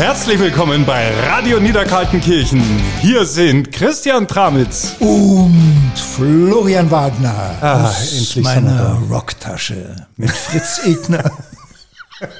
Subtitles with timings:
[0.00, 2.62] Herzlich willkommen bei Radio Niederkaltenkirchen.
[3.02, 11.30] Hier sind Christian Tramitz und Florian Wagner ah, aus meiner Rocktasche mit Fritz Egner.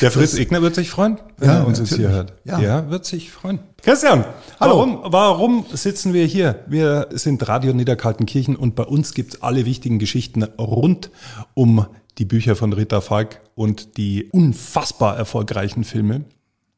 [0.00, 2.32] Der Fritz Egner wird sich freuen, wenn Ja, er uns jetzt hier hört.
[2.44, 2.58] Ja.
[2.58, 3.60] Der wird sich freuen.
[3.80, 4.24] Christian,
[4.58, 4.78] Hallo.
[4.78, 6.64] Warum, warum sitzen wir hier?
[6.66, 11.12] Wir sind Radio Niederkaltenkirchen und bei uns gibt's alle wichtigen Geschichten rund
[11.54, 11.86] um
[12.20, 16.26] die Bücher von Rita Falk und die unfassbar erfolgreichen Filme.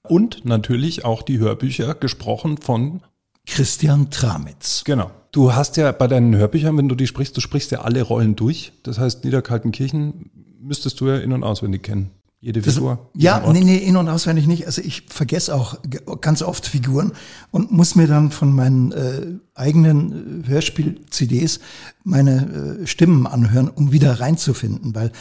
[0.09, 3.03] Und natürlich auch die Hörbücher, gesprochen von
[3.47, 4.85] Christian Tramitz.
[4.85, 5.11] Genau.
[5.33, 8.37] Du hast ja bei deinen Hörbüchern, wenn du die sprichst, du sprichst ja alle Rollen
[8.37, 8.73] durch.
[8.85, 12.11] Das heißt, Niederkaltenkirchen müsstest du ja in- und auswendig kennen.
[12.45, 13.09] Jede Figur.
[13.15, 14.67] Ja, nee, nee, in- und auswendig nicht.
[14.67, 15.77] Also ich vergesse auch
[16.21, 17.13] ganz oft Figuren
[17.53, 21.61] und muss mir dann von meinen äh, eigenen äh, Hörspiel-CDs
[22.03, 25.13] meine äh, Stimmen anhören, um wieder reinzufinden, weil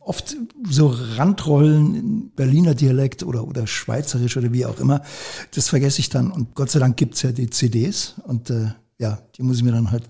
[0.00, 0.34] oft
[0.66, 5.02] so Randrollen in Berliner Dialekt oder, oder Schweizerisch oder wie auch immer,
[5.54, 6.30] das vergesse ich dann.
[6.30, 9.72] Und Gott sei Dank gibt's ja die CDs und äh, ja, die muss ich mir
[9.72, 10.04] dann halt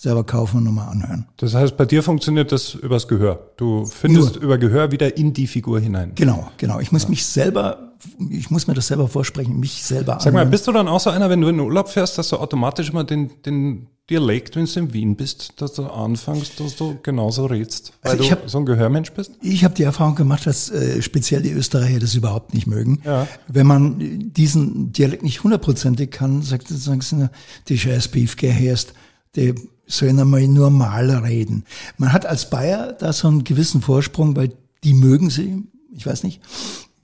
[0.00, 1.26] selber kaufen und nochmal anhören.
[1.36, 3.50] Das heißt, bei dir funktioniert das übers Gehör.
[3.58, 6.12] Du findest über Gehör wieder in die Figur hinein.
[6.14, 6.80] Genau, genau.
[6.80, 7.92] Ich muss mich selber,
[8.30, 11.10] ich muss mir das selber vorsprechen, mich selber Sag mal, bist du dann auch so
[11.10, 14.64] einer, wenn du in den Urlaub fährst, dass du automatisch immer den, den Dialekt, wenn
[14.64, 17.92] du in Wien bist, dass du anfängst, dass du genauso redst?
[18.00, 19.32] Weil Also du hab- so ein Gehörmensch bist?
[19.42, 23.02] Ich habe die Erfahrung gemacht, dass äh, speziell die Österreicher das überhaupt nicht mögen.
[23.04, 23.28] Ja.
[23.48, 27.30] Wenn man äh, diesen Dialekt nicht hundertprozentig kann, sagt, sagen sie, na,
[27.68, 28.94] die scheiß Beefke hörst,
[29.36, 29.54] die
[29.90, 31.64] sollen einmal normal reden.
[31.98, 34.52] Man hat als Bayer da so einen gewissen Vorsprung, weil
[34.84, 36.40] die mögen sie, ich weiß nicht,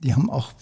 [0.03, 0.53] die haben auch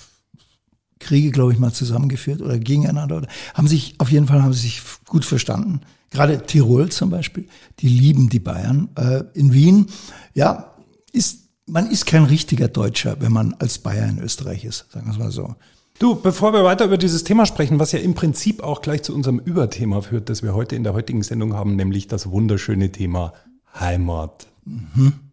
[0.99, 4.61] Kriege, glaube ich, mal zusammengeführt oder gegeneinander oder haben sich, auf jeden Fall haben sie
[4.61, 5.81] sich gut verstanden.
[6.09, 7.47] Gerade Tirol zum Beispiel,
[7.79, 8.89] die lieben die Bayern.
[8.95, 9.87] Äh, in Wien,
[10.33, 10.73] ja,
[11.11, 15.13] ist, man ist kein richtiger Deutscher, wenn man als Bayer in Österreich ist, sagen wir
[15.13, 15.55] es mal so.
[15.97, 19.15] Du, bevor wir weiter über dieses Thema sprechen, was ja im Prinzip auch gleich zu
[19.15, 23.33] unserem Überthema führt, das wir heute in der heutigen Sendung haben, nämlich das wunderschöne Thema
[23.79, 24.47] Heimat.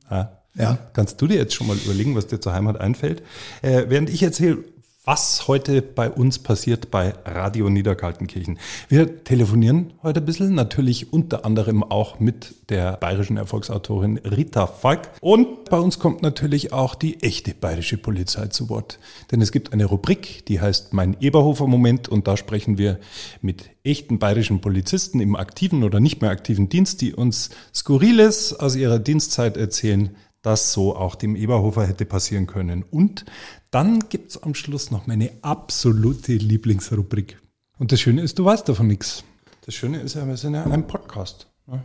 [0.09, 0.39] Ja.
[0.55, 0.79] Ja.
[0.93, 3.23] Kannst du dir jetzt schon mal überlegen, was dir zur Heimat einfällt?
[3.63, 4.59] Äh, während ich erzähle,
[5.05, 8.61] was heute bei uns passiert bei Radio Niederkaltenkirchen.
[8.89, 15.11] Wir telefonieren heute ein bisschen, natürlich unter anderem auch mit der bayerischen Erfolgsautorin Rita Falk.
[15.21, 19.01] Und bei uns kommt natürlich auch die echte bayerische Polizei zu Wort.
[19.33, 23.01] Denn es gibt eine Rubrik, die heißt Mein Eberhofer-Moment und da sprechen wir
[23.41, 28.77] mit echten bayerischen Polizisten im aktiven oder nicht mehr aktiven Dienst, die uns Skurriles aus
[28.77, 32.85] ihrer Dienstzeit erzählen, das so auch dem Eberhofer hätte passieren können.
[32.89, 33.25] Und
[33.73, 37.41] dann gibt's am Schluss noch meine absolute Lieblingsrubrik.
[37.79, 39.25] Und das Schöne ist, du weißt davon nichts.
[39.65, 41.49] Das Schöne ist ja, wir sind ja ein Podcast.
[41.67, 41.83] ne?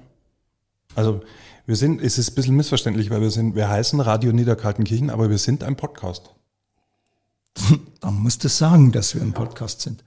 [0.94, 1.22] Also
[1.66, 5.30] wir sind, es ist ein bisschen missverständlich, weil wir sind, wir heißen Radio Niederkaltenkirchen, aber
[5.30, 6.34] wir sind ein Podcast.
[8.02, 10.04] Dann musst du sagen, dass wir ein Podcast sind.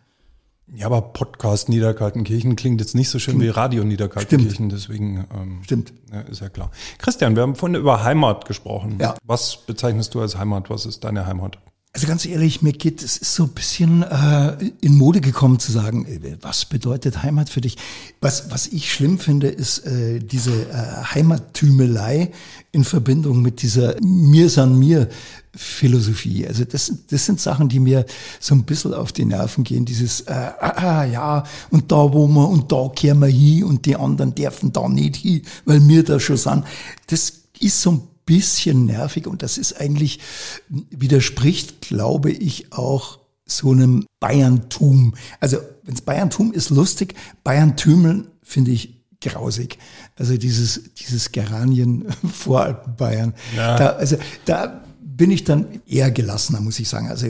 [0.75, 5.93] Ja, aber Podcast Niederkaltenkirchen klingt jetzt nicht so schön wie Radio Niederkaltenkirchen, deswegen ähm, Stimmt.
[6.13, 6.71] Ja, ist ja klar.
[6.99, 8.99] Christian, wir haben vorhin über Heimat gesprochen.
[9.01, 9.17] Ja.
[9.25, 10.71] Was bezeichnest du als Heimat?
[10.71, 11.59] Was ist deine Heimat?
[11.93, 15.73] Also ganz ehrlich, mir geht es ist so ein bisschen äh, in Mode gekommen zu
[15.73, 17.77] sagen, äh, was bedeutet Heimat für dich?
[18.21, 22.31] Was was ich schlimm finde, ist äh, diese äh, Heimattümelei
[22.71, 25.09] in Verbindung mit dieser mir san mir
[25.53, 26.47] Philosophie.
[26.47, 28.07] Also das das sind Sachen, die mir
[28.39, 29.85] so ein bisschen auf die Nerven gehen.
[29.85, 33.85] Dieses äh, ah, ah, ja und da wo wir und da kehren wir hin und
[33.85, 36.63] die anderen dürfen da nicht hin, weil wir da schon sind.
[37.09, 40.21] Das ist so ein bisschen nervig und das ist eigentlich,
[40.69, 45.15] widerspricht, glaube ich, auch so einem Bayerntum.
[45.41, 49.79] Also, wenns Bayerntum ist lustig, Bayerntümeln finde ich grausig.
[50.17, 53.35] Also dieses, dieses Geranien Voralpen Bayern.
[53.57, 53.77] Ja.
[53.77, 57.09] Da, also da bin ich dann eher gelassener, muss ich sagen.
[57.09, 57.27] Also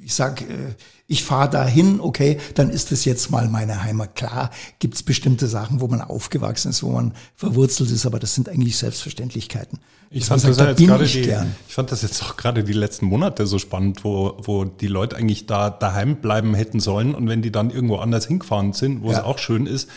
[0.00, 0.74] ich sag, äh,
[1.08, 4.14] ich fahre dahin, okay, dann ist das jetzt mal meine Heimat.
[4.14, 8.48] Klar gibt's bestimmte Sachen, wo man aufgewachsen ist, wo man verwurzelt ist, aber das sind
[8.48, 9.80] eigentlich Selbstverständlichkeiten.
[10.12, 11.32] Ich fand, das ja jetzt gerade ich die,
[11.68, 15.14] ich fand das jetzt auch gerade die letzten Monate so spannend, wo, wo die Leute
[15.16, 19.10] eigentlich da daheim bleiben hätten sollen und wenn die dann irgendwo anders hingefahren sind, wo
[19.12, 19.24] es Ja.
[19.24, 19.88] auch schön ist,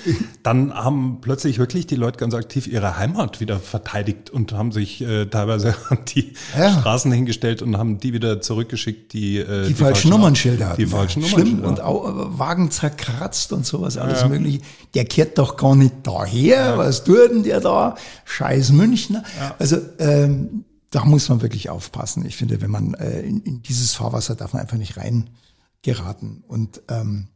[0.44, 5.02] dann haben plötzlich wirklich die Leute ganz aktiv ihre Heimat wieder verteidigt und haben sich
[5.02, 6.80] äh, teilweise an die Ja.
[6.80, 10.88] Straßen hingestellt und haben die wieder zurückgeschickt, die äh, die, falschen Nummernschilder Die hatten.
[10.96, 11.70] falschen Schlimm Nummernschilder.
[11.70, 14.60] und auch Wagen zerkratzt und sowas, alles mögliche.
[14.94, 16.78] Der kehrt doch gar nicht daher.
[16.78, 17.96] Was tut denn der da?
[18.26, 19.24] Scheiß Münchner.
[19.58, 22.26] Also ähm, da muss man wirklich aufpassen.
[22.26, 25.30] Ich finde, wenn man äh, in, in dieses Fahrwasser darf man einfach nicht rein
[25.82, 27.30] geraten und ähm,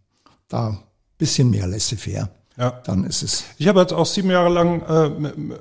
[0.48, 0.78] da
[1.18, 2.30] bisschen mehr laissez-faire.
[2.58, 2.72] Ja.
[2.86, 5.56] Dann ist es Ich habe jetzt auch sieben Jahre lang äh,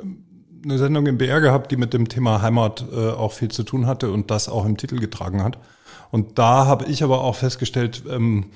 [0.65, 3.87] eine Sendung im BR gehabt, die mit dem Thema Heimat äh, auch viel zu tun
[3.87, 5.59] hatte und das auch im Titel getragen hat.
[6.17, 8.47] Und da habe ich aber auch festgestellt, ähm,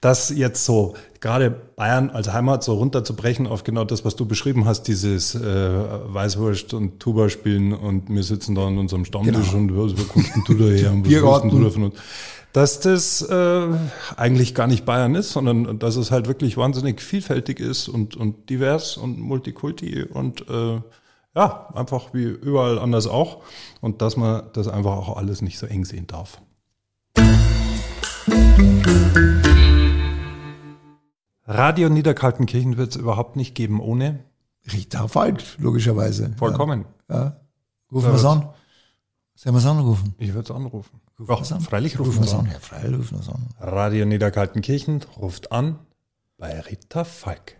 [0.00, 4.66] dass jetzt so gerade Bayern als Heimat so runterzubrechen auf genau das, was du beschrieben
[4.66, 9.56] hast, dieses äh, Weißwurst und Tuba spielen und wir sitzen da in unserem Stammtisch Genau.
[9.56, 11.82] und was, wo kommst denn du da her und was willst denn du da von
[11.86, 11.94] uns?
[12.52, 13.66] Dass das äh,
[14.16, 18.48] eigentlich gar nicht Bayern ist, sondern dass es halt wirklich wahnsinnig vielfältig ist und, und
[18.48, 20.80] divers und Multikulti und äh,
[21.34, 23.42] ja, einfach wie überall anders auch.
[23.80, 26.40] Und dass man das einfach auch alles nicht so eng sehen darf.
[31.44, 34.24] Radio Niederkaltenkirchen wird es überhaupt nicht geben ohne.
[34.72, 36.34] Rita Falk, logischerweise.
[36.36, 36.84] Vollkommen.
[37.08, 37.40] Ja.
[37.90, 38.48] Rufen wir es an.
[39.34, 40.14] Sollen wir es anrufen?
[40.18, 41.00] Ich würde es anrufen.
[41.18, 41.60] Rufen wir's an?
[41.60, 42.46] freilich rufen wir es es an.
[42.46, 42.52] an.
[42.52, 43.46] Ja, freilich rufen wir es an.
[43.60, 45.78] Radio Niederkaltenkirchen ruft an
[46.36, 47.56] bei Rita Falk.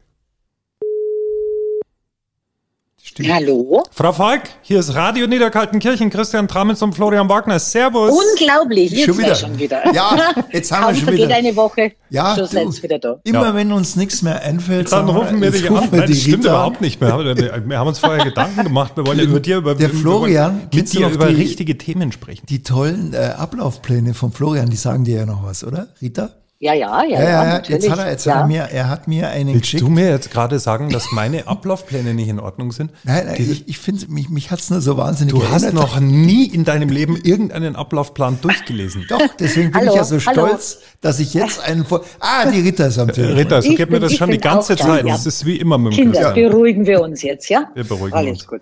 [3.09, 3.31] Stimmt.
[3.33, 3.83] Hallo?
[3.91, 7.59] Frau Falk, hier ist Radio Niederkaltenkirchen, Christian Tramitz und Florian Wagner.
[7.59, 8.11] Servus.
[8.13, 9.35] Unglaublich, ihr Schon wieder.
[9.35, 9.95] schon wieder.
[9.95, 11.35] Ja, jetzt haben Kaum wir schon wieder.
[11.35, 12.51] eine Woche, Ja, schon du.
[12.51, 13.17] seid ihr wieder da.
[13.25, 13.55] Immer Ja.
[13.55, 15.77] wenn uns nichts mehr einfällt, Dann rufen wir jetzt dich an.
[15.79, 17.01] rufen wir Nein, das stimmt Rita überhaupt nicht.
[17.01, 18.93] Wir haben, wir haben uns vorher Gedanken gemacht.
[18.95, 22.45] Wir wollen ja über dir, über Der Florian, mit dir über die- richtige Themen sprechen.
[22.47, 25.89] Die tollen äh, Ablaufpläne von Florian, die sagen dir ja noch was, oder?
[26.03, 26.31] Rita?
[26.61, 27.63] Ja, ja, ja, Ja, ja.
[27.69, 28.35] Jetzt hat er, jetzt ja.
[28.35, 29.81] hat er mir, er hat mir einen Willst geschickt.
[29.83, 32.91] du mir jetzt gerade sagen, dass meine Ablaufpläne nicht in Ordnung sind?
[33.05, 36.01] Nein, nein, Diese- ich, ich finde, mich, mich hat's nur so wahnsinnig Du hast noch
[36.01, 39.07] nie in deinem Leben irgendeinen Ablaufplan durchgelesen.
[39.09, 40.47] Doch, deswegen bin Hallo, ich ja so hallo.
[40.49, 42.05] stolz, dass ich jetzt einen vor.
[42.19, 43.37] Ah, die Rita ist am Äh, Telefon.
[43.39, 45.07] Rita, so Ich geht mir das schon die ganze da, Zeit.
[45.07, 45.13] ja.
[45.13, 46.51] Das ist wie immer mit dem Kinder, Christian.
[46.51, 47.71] beruhigen wir uns jetzt, ja?
[47.75, 48.47] Wir beruhigen Alles uns.
[48.49, 48.61] gut.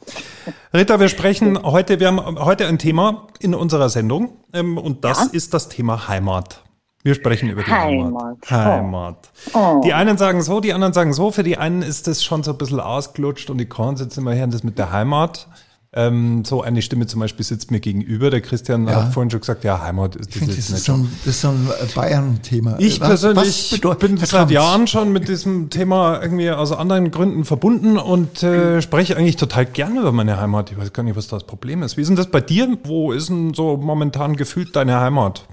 [0.74, 5.18] Rita, wir sprechen heute, wir haben heute ein Thema in unserer Sendung ähm, und das
[5.18, 5.28] Ja.
[5.32, 6.62] ist das Thema Heimat.
[7.06, 8.34] Wir sprechen über die Heimat.
[8.50, 8.50] Heimat.
[8.50, 9.30] Heimat.
[9.54, 9.80] Oh.
[9.84, 11.30] Die einen sagen so, die anderen sagen so.
[11.30, 14.32] Für die einen ist das schon so ein bisschen ausgelutscht und die Korn sitzen immer
[14.32, 15.46] her und das mit der Heimat.
[15.92, 18.30] Ähm, so eine Stimme zum Beispiel sitzt mir gegenüber.
[18.30, 19.04] Der Christian Ja.
[19.04, 20.92] hat vorhin schon gesagt, ja, Heimat ist Ich das finde, jetzt das, ist nicht so
[20.94, 22.74] ein, das ist so ein äh, Bayern-Thema.
[22.80, 26.72] ich Was- persönlich was bedeutet- bin Herr seit Jahren schon mit diesem Thema irgendwie aus
[26.72, 30.72] anderen Gründen verbunden und äh, spreche eigentlich total gerne über meine Heimat.
[30.72, 31.96] Ich weiß gar nicht, was das Problem ist.
[31.96, 32.76] Wie ist denn das bei dir?
[32.82, 35.46] Wo ist denn so momentan gefühlt deine Heimat?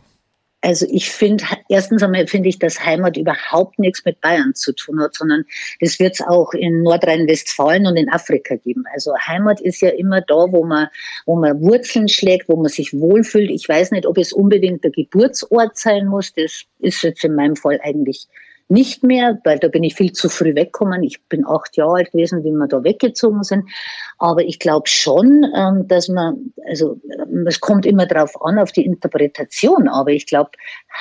[0.63, 5.01] Also ich finde, erstens einmal finde ich, dass Heimat überhaupt nichts mit Bayern zu tun
[5.01, 5.43] hat, sondern
[5.81, 8.85] das wird es auch in Nordrhein-Westfalen und in Afrika geben.
[8.93, 10.87] Also Heimat ist ja immer da, wo man,
[11.25, 13.51] wo man Wurzeln schlägt, wo man sich wohlfühlt.
[13.51, 16.31] Ich weiß nicht, ob es unbedingt der Geburtsort sein muss.
[16.33, 18.29] Das ist jetzt in meinem Fall eigentlich
[18.69, 21.03] nicht mehr, weil da bin ich viel zu früh weggekommen.
[21.03, 23.69] Ich bin acht Jahre alt gewesen, wie wir da weggezogen sind.
[24.17, 28.71] Aber ich glaube schon, ähm, dass man, also ähm, es kommt immer drauf an, auf
[28.71, 29.87] die Interpretation.
[29.87, 30.51] Aber ich glaube,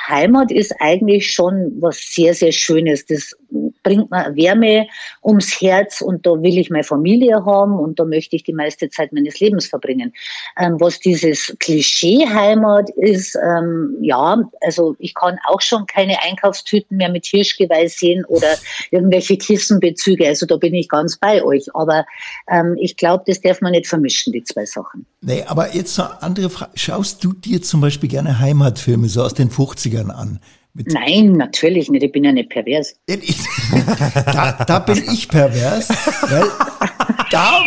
[0.07, 3.05] Heimat ist eigentlich schon was sehr, sehr Schönes.
[3.05, 3.35] Das
[3.83, 4.87] bringt mir Wärme
[5.23, 8.89] ums Herz und da will ich meine Familie haben und da möchte ich die meiste
[8.89, 10.13] Zeit meines Lebens verbringen.
[10.57, 16.97] Ähm, was dieses Klischee Heimat ist, ähm, ja, also ich kann auch schon keine Einkaufstüten
[16.97, 18.55] mehr mit Hirschgeweih sehen oder
[18.91, 20.27] irgendwelche Kissenbezüge.
[20.27, 21.63] Also da bin ich ganz bei euch.
[21.75, 22.05] Aber
[22.49, 25.05] ähm, ich glaube, das darf man nicht vermischen, die zwei Sachen.
[25.21, 26.71] Nee, aber jetzt eine andere Frage.
[26.75, 29.49] Schaust du dir zum Beispiel gerne Heimatfilme so aus den
[29.83, 30.39] 50ern an?
[30.75, 32.01] Mit Nein, natürlich nicht.
[32.03, 32.95] Ich bin ja nicht pervers.
[33.05, 33.37] Ich,
[34.25, 35.87] da, da bin ich pervers,
[36.21, 36.49] weil
[37.29, 37.63] da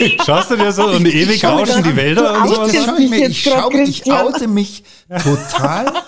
[0.24, 2.72] Schaust du dir so und ewig rauschen die Wälder und sowas?
[2.72, 4.84] das outest schau ich, mir, mich ich, schau, ich oute mich
[5.22, 5.86] total.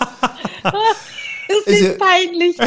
[1.65, 2.57] Das Also- ist peinlich.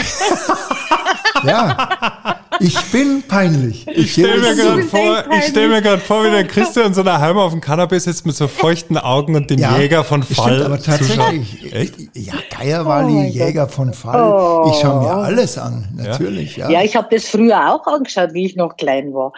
[1.45, 3.87] Ja, ich bin peinlich.
[3.89, 7.37] Ich stelle mir gerade vor, ich stell mir gerade vor, wie der Christian so daheim
[7.39, 10.65] auf dem Kanapee sitzt mit so feuchten Augen und den Ja, Jäger von Fall Stimmt,
[10.67, 11.73] aber tatsächlich.
[11.73, 11.95] Echt?
[12.15, 14.71] Ja, Geierwalli, Oh Jäger von Fall.
[14.71, 16.57] Ich schaue mir alles an, natürlich.
[16.57, 19.33] Ja, Ja, ich habe das früher auch angeschaut, wie ich noch klein war.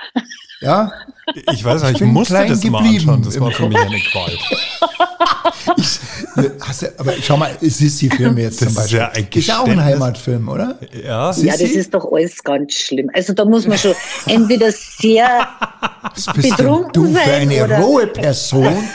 [0.60, 0.92] Ja.
[1.52, 3.22] Ich weiß nicht, ich bin musste das mal geblieben anschauen.
[3.22, 4.32] Das war für mich eine Qual.
[5.76, 5.98] Ich,
[6.60, 8.98] hast du, aber schau mal, es ist die Filme jetzt Das zum ist Beispiel.
[8.98, 9.82] ja ein ist ja auch ein.
[9.84, 10.78] Heimatfilm, oder?
[11.04, 13.10] Ja, Sie- Ja, das ist doch alles ganz schlimm.
[13.12, 13.94] Also da muss man schon
[14.26, 15.46] entweder sehr,
[16.34, 18.76] Betrunken du für eine rohe Person?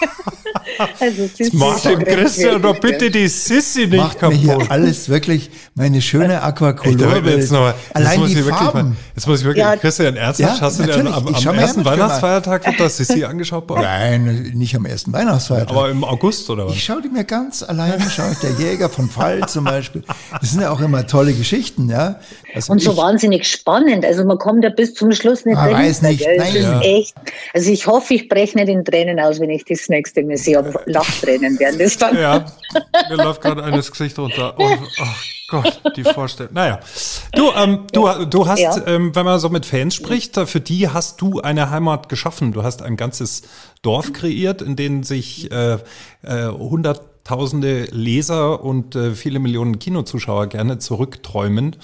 [1.00, 4.52] also es ist mach so dem Christian doch bitte die Sissi nicht Macht mir hier
[4.54, 4.70] kaputt.
[4.70, 7.16] alles wirklich meine schöne Echt, aber Aquacolor.
[7.26, 8.88] jetzt, noch mal, jetzt Allein muss die ich wirklich Farben.
[8.90, 9.76] mal, jetzt muss ich wirklich, Ja.
[9.76, 11.14] Christian, ernsthaft, Ja, hast du dir natürlich.
[11.14, 11.84] am, am ersten.
[11.84, 13.66] Weihnachtsfeiertag wird das Sissi angeschaut?
[13.66, 15.70] Boah, Nein, nicht am ersten Weihnachtsfeiertag.
[15.70, 16.74] Aber im August oder was?
[16.74, 20.02] Ich schaue die mir ganz alleine, schaue ich der Jäger von Fall zum Beispiel.
[20.40, 22.20] Das sind ja auch immer tolle Geschichten, ja.
[22.54, 24.04] Also Und so ich- wahnsinnig spannend.
[24.04, 26.36] Also man kommt ja bis zum Schluss nicht Man dahinter, weiß nicht, gell?
[26.36, 26.54] nein.
[26.54, 26.80] Ja.
[26.80, 27.14] echt.
[27.52, 30.58] Also ich hoffe, ich breche nicht in Tränen aus, wenn ich das nächste Mal sehe.
[30.58, 32.16] Aber Lachtränen werden das dann.
[32.16, 32.44] Ja,
[33.10, 34.58] mir läuft gerade eines Gesicht runter.
[34.58, 36.54] Und, ach Gott, die Vorstellung.
[36.54, 36.80] Naja.
[37.34, 38.86] Du, ähm, du, du hast, ja.
[38.86, 42.52] ähm, wenn man so mit Fans spricht, für die hast du eine Heimat geschaffen.
[42.52, 43.42] Du hast ein ganzes
[43.82, 45.74] Dorf kreiert, in dem sich äh,
[46.22, 51.76] äh, hunderttausende Leser und äh, viele Millionen Kinozuschauer gerne zurückträumen.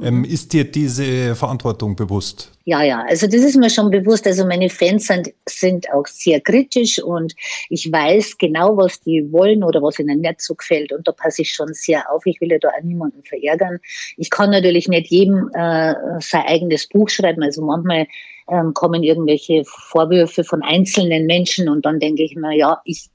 [0.00, 2.52] Ähm, ist dir diese Verantwortung bewusst?
[2.64, 4.26] Ja, ja, also das ist mir schon bewusst.
[4.28, 7.34] Also meine Fans sind, sind auch sehr kritisch und
[7.68, 10.92] ich weiß genau, was die wollen oder was ihnen nicht so gefällt.
[10.92, 12.24] Und da passe ich schon sehr auf.
[12.26, 13.78] Ich will ja da auch niemanden verärgern.
[14.16, 17.42] Ich kann natürlich nicht jedem äh, sein eigenes Buch schreiben.
[17.42, 18.06] Also manchmal
[18.48, 23.08] ähm, kommen irgendwelche Vorwürfe von einzelnen Menschen und dann denke ich mir, ja, ich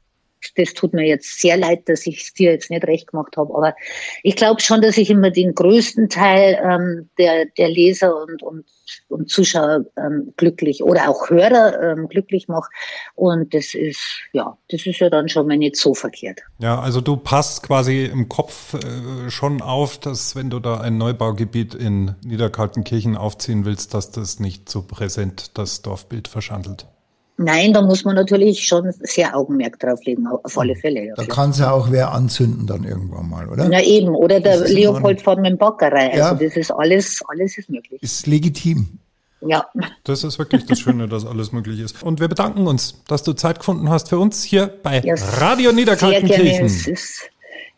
[0.55, 3.53] das tut mir jetzt sehr leid, dass ich es dir jetzt nicht recht gemacht habe.
[3.55, 3.75] Aber
[4.23, 8.65] ich glaube schon, dass ich immer den größten Teil ähm, der, der Leser und, und,
[9.09, 12.69] und Zuschauer ähm, glücklich oder auch Hörer ähm, glücklich mache.
[13.15, 14.01] Und das ist,
[14.33, 16.41] ja, das ist ja dann schon mal nicht so verkehrt.
[16.59, 20.97] Ja, also du passt quasi im Kopf äh, schon auf, dass wenn du da ein
[20.97, 26.87] Neubaugebiet in Niederkaltenkirchen aufziehen willst, dass das nicht so präsent das Dorfbild verschandelt.
[27.37, 31.05] Nein, da muss man natürlich schon sehr Augenmerk drauf legen, auf alle Fälle.
[31.05, 33.67] Ja, da kann es ja auch wer anzünden dann irgendwann mal, oder?
[33.67, 36.11] Na eben, oder der Leopold von mit Backerei.
[36.11, 36.33] Also ja.
[36.35, 38.01] das ist alles, alles ist möglich.
[38.03, 38.99] Ist legitim.
[39.41, 39.65] Ja.
[40.03, 42.01] Das ist wirklich das Schöne, dass alles möglich ist.
[42.03, 45.71] Und wir bedanken uns, dass du Zeit gefunden hast für uns hier bei ja, Radio
[45.71, 46.65] Niederkaltenkirchen.
[46.65, 47.29] Es ist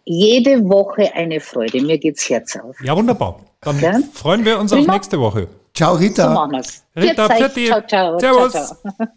[0.03, 1.81] jede Woche eine Freude.
[1.81, 2.75] Mir geht's Herz auf.
[2.83, 3.39] Ja, wunderbar.
[3.61, 3.99] Dann ja?
[4.13, 4.93] freuen wir uns Prima.
[4.93, 5.47] auf nächste Woche.
[5.73, 6.27] Ciao, Rita.
[6.27, 6.83] So machen wir's.
[6.95, 8.19] Rita, ciao, ciao.
[8.19, 8.51] Servus.
[8.51, 9.07] Ciao, ciao.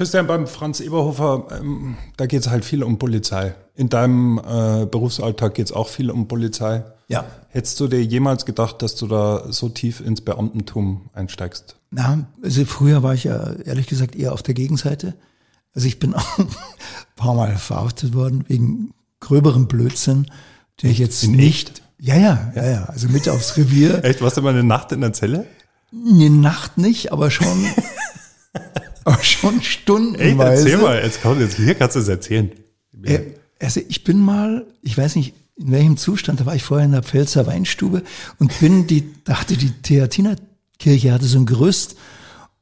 [0.00, 3.54] Christian, beim Franz Eberhofer, ähm, da geht es halt viel um Polizei.
[3.74, 6.84] In deinem äh, Berufsalltag geht es auch viel um Polizei.
[7.08, 7.26] Ja.
[7.50, 11.76] Hättest du dir jemals gedacht, dass du da so tief ins Beamtentum einsteigst?
[11.90, 15.16] Na, also früher war ich ja ehrlich gesagt eher auf der Gegenseite.
[15.74, 16.48] Also ich bin auch ein
[17.14, 20.28] paar Mal verhaftet worden wegen gröberem Blödsinn,
[20.82, 21.68] den ich jetzt in nicht.
[21.68, 21.82] Echt?
[21.98, 22.84] Ja, ja, ja, ja.
[22.84, 24.02] Also mit aufs Revier.
[24.04, 24.22] Echt?
[24.22, 25.46] Warst du mal eine Nacht in der Zelle?
[25.92, 27.66] Eine Nacht nicht, aber schon,
[29.04, 30.66] aber schon stundenweise.
[30.66, 32.52] Ey, erzähl mal, jetzt, komm, jetzt hier kannst du es erzählen.
[33.02, 33.20] Äh,
[33.60, 36.92] also ich bin mal, ich weiß nicht, in welchem Zustand, da war ich vorher in
[36.92, 38.02] der Pfälzer Weinstube
[38.38, 41.96] und bin die, da hatte die Theatinerkirche, hatte so ein Gerüst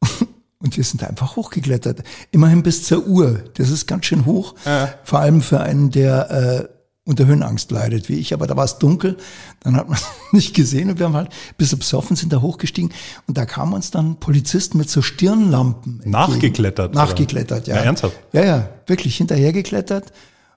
[0.59, 2.03] und wir sind einfach hochgeklettert.
[2.33, 3.45] Immerhin bis zur Uhr.
[3.55, 4.55] Das ist ganz schön hoch.
[4.65, 4.95] Ja.
[5.05, 6.78] Vor allem für einen, der äh,
[7.09, 9.17] unter Höhenangst leidet wie ich, aber da war es dunkel,
[9.61, 12.93] dann hat man es nicht gesehen und wir haben halt bis besoffen sind da hochgestiegen
[13.27, 15.95] und da kamen uns dann Polizisten mit so Stirnlampen.
[15.95, 16.11] Entgegen.
[16.11, 16.95] Nachgeklettert?
[16.95, 17.77] Nachgeklettert, ja.
[17.77, 17.83] ja.
[17.83, 18.19] Ernsthaft?
[18.33, 20.13] Ja, ja, wirklich hinterhergeklettert.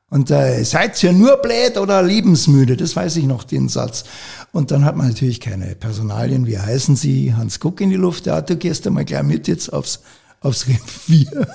[0.10, 2.76] Und äh, seid ihr nur blöd oder lebensmüde?
[2.76, 4.04] Das weiß ich noch, den Satz.
[4.52, 6.48] Und dann hat man natürlich keine Personalien.
[6.48, 7.34] Wie heißen Sie?
[7.34, 8.26] Hans Guck in die Luft.
[8.26, 10.02] Ja, du gehst einmal gleich mit jetzt aufs
[10.42, 11.48] aufs Revier.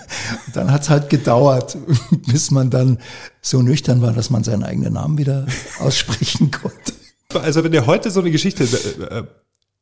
[0.47, 1.77] Und dann hat's halt gedauert,
[2.27, 2.99] bis man dann
[3.43, 5.47] so nüchtern war, dass man seinen eigenen Namen wieder
[5.79, 6.93] aussprechen konnte.
[7.35, 9.25] Also wenn dir heute so eine Geschichte äh,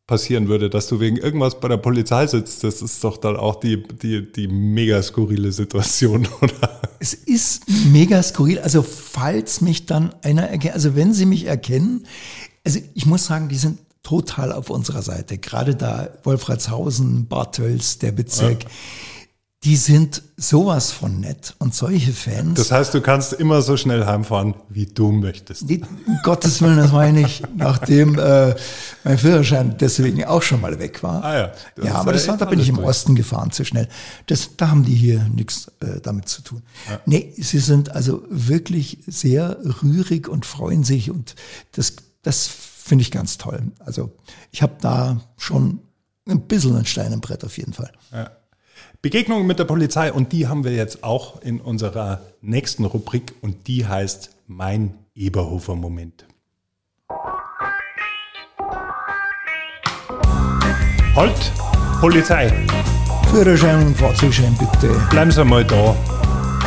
[0.07, 3.61] passieren würde, dass du wegen irgendwas bei der Polizei sitzt, das ist doch dann auch
[3.61, 6.81] die, die, die mega skurrile Situation, oder?
[6.99, 8.59] Es ist mega skurril.
[8.59, 12.07] Also falls mich dann einer erkennt, also wenn sie mich erkennen,
[12.65, 15.39] also ich muss sagen, die sind total auf unserer Seite.
[15.39, 18.63] Gerade da Wolfratshausen, Bartels, der Bezirk.
[18.63, 18.71] Ja.
[19.65, 22.53] Die sind sowas von nett und solche Fans.
[22.59, 25.71] Das heißt, du kannst immer so schnell heimfahren, wie du möchtest.
[25.71, 28.55] Die, um Gottes Willen, das meine ich, nachdem äh,
[29.05, 31.25] mein Führerschein deswegen auch schon mal weg war.
[31.25, 31.53] Ah ja.
[31.77, 32.89] Das ja, aber das war, da bin ich im durch.
[32.89, 33.89] Osten gefahren zu schnell.
[34.27, 36.63] Das, da haben die hier nichts äh, damit zu tun.
[36.91, 37.01] Ja.
[37.07, 41.37] Nee, sie sind also wirklich sehr rührig und freuen sich und
[41.73, 42.51] das, das
[42.85, 43.63] finde ich ganz toll.
[43.79, 44.13] Also
[44.51, 45.81] ich habe da schon
[46.29, 47.91] ein bisschen ein Stein im Brett auf jeden Fall.
[48.13, 48.31] Ja.
[49.01, 53.67] Begegnungen mit der Polizei und die haben wir jetzt auch in unserer nächsten Rubrik und
[53.69, 56.27] die heißt Mein Eberhofer Moment.
[61.17, 61.53] Halt,
[62.01, 62.53] Polizei!
[63.31, 64.95] Führerschein und Fahrzeugschein bitte.
[65.11, 65.97] Bleiben Sie mal da.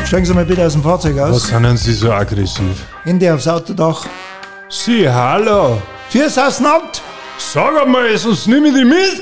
[0.06, 1.36] Steigen Sie mal bitte aus dem Fahrzeug aus.
[1.36, 2.88] Was sind Sie so aggressiv?
[3.04, 4.06] Hände aufs Autodach.
[4.70, 5.80] Sie, hallo!
[6.10, 7.02] Fürs Ausland!
[7.38, 9.22] Sag einmal, sonst nehme ich die mit!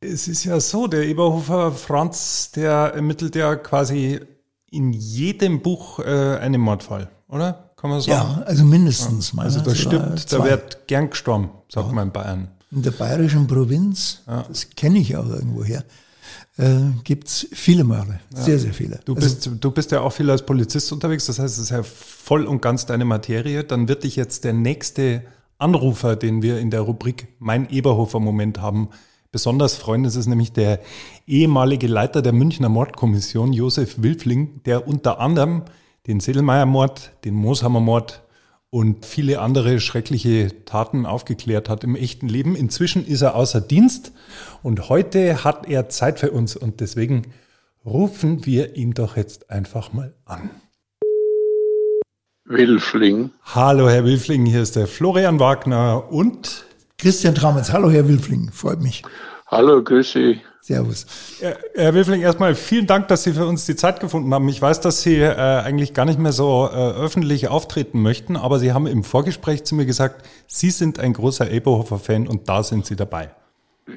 [0.00, 4.18] Es ist ja so, der Eberhofer Franz, der ermittelt ja quasi
[4.70, 7.72] in jedem Buch äh, einen Mordfall, oder?
[7.76, 8.40] Kann man sagen?
[8.40, 9.44] Ja, also mindestens mal.
[9.44, 11.92] Also da stimmt, da wird gern gestorben, sagt ja.
[11.92, 12.48] man in Bayern.
[12.70, 14.44] In der bayerischen Provinz, ja.
[14.48, 15.84] das kenne ich auch irgendwoher,
[16.56, 18.42] äh, gibt es viele Morde, ja.
[18.42, 19.00] sehr, sehr viele.
[19.04, 21.70] Du, also, bist, du bist ja auch viel als Polizist unterwegs, das heißt, es ist
[21.70, 23.62] ja voll und ganz deine Materie.
[23.62, 25.22] Dann wird dich jetzt der nächste
[25.62, 28.88] Anrufer, den wir in der Rubrik Mein Eberhofer-Moment haben,
[29.30, 30.02] besonders freuen.
[30.04, 30.80] Das ist nämlich der
[31.26, 35.62] ehemalige Leiter der Münchner Mordkommission, Josef Wilfling, der unter anderem
[36.06, 38.22] den Sedelmeier-Mord, den Mooshammer-Mord
[38.70, 42.56] und viele andere schreckliche Taten aufgeklärt hat im echten Leben.
[42.56, 44.12] Inzwischen ist er außer Dienst
[44.62, 47.22] und heute hat er Zeit für uns und deswegen
[47.84, 50.50] rufen wir ihn doch jetzt einfach mal an.
[52.52, 53.30] Wilfling.
[53.54, 56.64] Hallo Herr Wilfling, hier ist der Florian Wagner und
[56.98, 57.72] Christian Tramitz.
[57.72, 59.02] Hallo Herr Wilfling, freut mich.
[59.46, 60.40] Hallo, grüß Sie.
[60.60, 61.06] Servus.
[61.74, 64.48] Herr Wilfling, erstmal vielen Dank, dass Sie für uns die Zeit gefunden haben.
[64.48, 68.58] Ich weiß, dass Sie äh, eigentlich gar nicht mehr so äh, öffentlich auftreten möchten, aber
[68.58, 72.86] Sie haben im Vorgespräch zu mir gesagt, Sie sind ein großer Eberhofer-Fan und da sind
[72.86, 73.30] Sie dabei.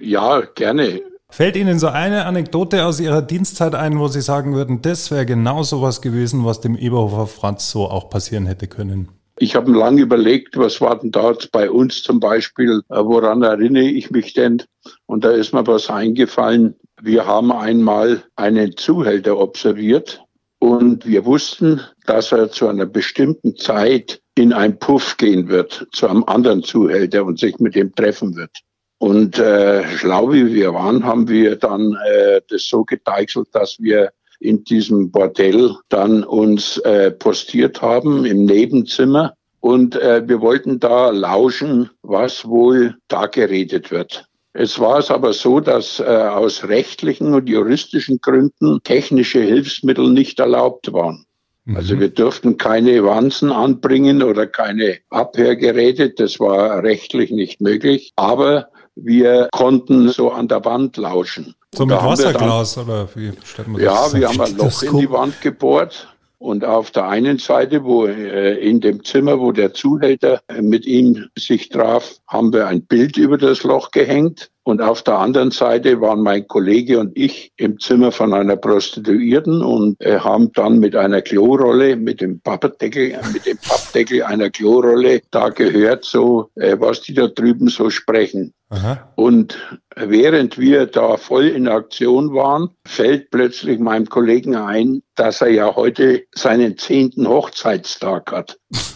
[0.02, 1.02] Ja, gerne.
[1.30, 5.26] Fällt Ihnen so eine Anekdote aus Ihrer Dienstzeit ein, wo Sie sagen würden, das wäre
[5.26, 9.10] genau sowas gewesen, was dem Eberhofer Franz so auch passieren hätte können?
[9.38, 13.84] Ich habe lange überlegt, was war denn da bei uns zum Beispiel, äh, woran erinnere
[13.84, 14.64] ich mich denn?
[15.08, 16.76] Und da ist mir was eingefallen.
[17.02, 20.24] Wir haben einmal einen Zuhälter observiert
[20.60, 26.08] und wir wussten, dass er zu einer bestimmten Zeit in ein Puff gehen wird, zu
[26.08, 28.62] einem anderen Zuhälter und sich mit ihm treffen wird.
[29.06, 34.12] Und äh, schlau wie wir waren, haben wir dann äh, das so gedeichselt, dass wir
[34.40, 39.36] in diesem Bordell dann uns äh, postiert haben im Nebenzimmer.
[39.60, 44.26] Und äh, wir wollten da lauschen, was wohl da geredet wird.
[44.54, 50.40] Es war es aber so, dass äh, aus rechtlichen und juristischen Gründen technische Hilfsmittel nicht
[50.40, 51.28] erlaubt waren.
[51.66, 51.78] Mhm.
[51.78, 56.10] Also wir durften keine Wanzen anbringen oder keine Abhörgeräte.
[56.10, 58.12] Das war rechtlich nicht möglich.
[58.16, 61.56] Aber wir konnten so an der Wand lauschen.
[61.74, 64.14] So mit Wasserglas dann, oder wie stellt man das?
[64.14, 68.06] Ja, wir haben ein Loch in die Wand gebohrt und auf der einen Seite, wo
[68.06, 72.86] äh, in dem Zimmer, wo der Zuhälter äh, mit ihm sich traf, haben wir ein
[72.86, 74.52] Bild über das Loch gehängt.
[74.68, 79.62] Und auf der anderen Seite waren mein Kollege und ich im Zimmer von einer Prostituierten
[79.62, 85.22] und äh, haben dann mit einer Klorolle, mit dem Pappdeckel, mit dem Pappdeckel einer Klorolle
[85.30, 88.56] da gehört, so äh, was die da drüben so sprechen.
[88.70, 89.08] Aha.
[89.14, 89.56] Und
[89.96, 95.76] während wir da voll in Aktion waren, fällt plötzlich meinem Kollegen ein, dass er ja
[95.76, 98.58] heute seinen zehnten Hochzeitstag hat.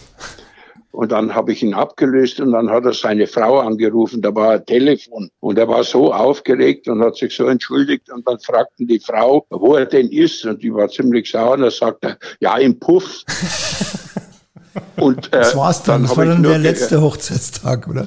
[0.92, 4.50] Und dann habe ich ihn abgelöst und dann hat er seine Frau angerufen, da war
[4.54, 5.30] ein Telefon.
[5.38, 8.10] Und er war so aufgeregt und hat sich so entschuldigt.
[8.10, 10.44] Und dann fragten die Frau, wo er denn ist.
[10.44, 11.52] Und die war ziemlich sauer.
[11.52, 13.22] Und er sagte, ja, im Puff.
[14.96, 16.02] Und, äh, das war's dann.
[16.02, 18.06] dann das war dann der letzte Hochzeitstag, oder?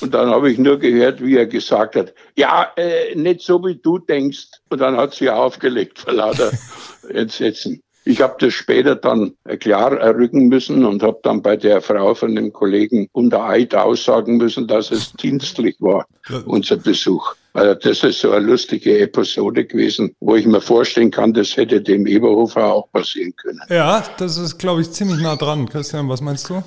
[0.00, 3.76] Und dann habe ich nur gehört, wie er gesagt hat, ja, äh, nicht so wie
[3.76, 4.48] du denkst.
[4.68, 6.52] Und dann hat sie aufgelegt vor lauter
[7.08, 7.82] Entsetzen.
[8.08, 12.36] Ich habe das später dann klar errücken müssen und habe dann bei der Frau von
[12.36, 16.06] dem Kollegen unter Eid aussagen müssen, dass es dienstlich war,
[16.44, 17.34] unser Besuch.
[17.52, 21.80] Also das ist so eine lustige Episode gewesen, wo ich mir vorstellen kann, das hätte
[21.80, 23.60] dem Eberhofer auch passieren können.
[23.70, 25.68] Ja, das ist, glaube ich, ziemlich nah dran.
[25.68, 26.62] Christian, was meinst du?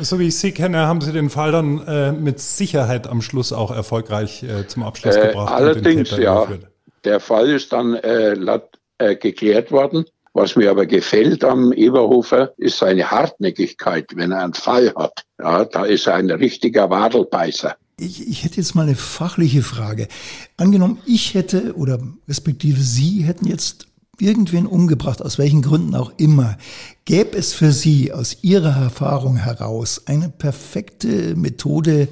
[0.00, 3.52] So wie ich Sie kenne, haben Sie den Fall dann äh, mit Sicherheit am Schluss
[3.52, 5.52] auch erfolgreich äh, zum Abschluss äh, gebracht.
[5.52, 6.46] Allerdings, ja.
[7.04, 8.36] Der Fall ist dann äh,
[8.98, 10.04] äh, geklärt worden.
[10.38, 15.24] Was mir aber gefällt am Eberhofer, ist seine Hartnäckigkeit, wenn er einen Fall hat.
[15.36, 17.74] Ja, da ist er ein richtiger Wadelbeißer.
[17.98, 20.06] Ich, ich hätte jetzt mal eine fachliche Frage.
[20.56, 21.98] Angenommen, ich hätte oder
[22.28, 23.88] respektive Sie hätten jetzt
[24.20, 26.56] irgendwen umgebracht, aus welchen Gründen auch immer.
[27.04, 32.06] Gäbe es für Sie aus Ihrer Erfahrung heraus eine perfekte Methode,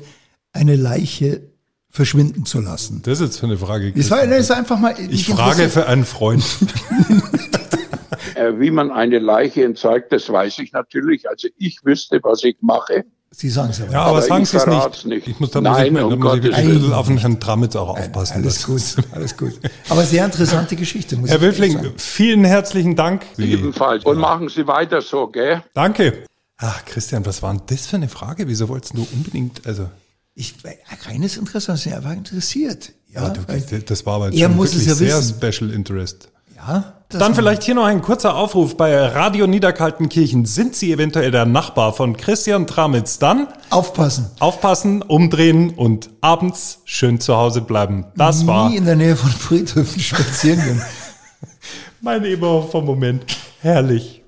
[0.52, 1.42] eine Leiche
[1.90, 3.02] verschwinden zu lassen?
[3.04, 3.92] Das ist jetzt für eine Frage.
[3.92, 4.96] Das, war, das ist einfach mal.
[5.10, 6.42] Ich frage für einen Freund.
[8.36, 11.28] Äh, wie man eine Leiche entzeigt, das weiß ich natürlich.
[11.28, 13.04] Also ich wüsste, was ich mache.
[13.30, 13.92] Sie sagen es aber.
[13.92, 15.06] Ja, aber, aber sagen Sie es nicht.
[15.06, 15.28] nicht.
[15.28, 17.76] Ich muss da Nein, muss ich, um muss ich ein bisschen auf den Herrn Tramitz
[17.76, 18.42] auch aufpassen.
[18.42, 19.52] Alles gut, alles gut.
[19.88, 23.24] Aber sehr interessante Geschichte, muss Herr Wilfling, vielen herzlichen Dank.
[23.38, 24.04] Ebenfalls.
[24.04, 25.62] Und machen Sie weiter so, gell?
[25.74, 26.24] Danke.
[26.58, 28.48] Ach, Christian, was war denn das für eine Frage?
[28.48, 29.88] Wieso wolltest du unbedingt, also.
[30.34, 30.54] Ich,
[31.06, 32.92] reines Interesse, was er war interessiert.
[33.08, 35.36] Ja, ja du, das war aber schon wirklich ja sehr wissen.
[35.36, 36.30] Special Interest.
[36.54, 36.95] Ja.
[37.08, 40.44] Dann vielleicht hier noch ein kurzer Aufruf bei Radio Niederkaltenkirchen.
[40.44, 43.18] Sind Sie eventuell der Nachbar von Christian Tramitz?
[43.20, 44.30] Dann aufpassen.
[44.40, 48.06] Aufpassen, umdrehen und abends schön zu Hause bleiben.
[48.16, 48.74] Das Nie war.
[48.74, 50.82] in der Nähe von Friedhöfen spazieren gehen.
[52.00, 53.24] mein Eberhofer Moment.
[53.60, 54.22] Herrlich.